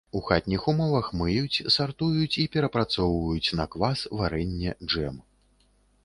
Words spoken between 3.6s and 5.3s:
квас, варэнне, джэм.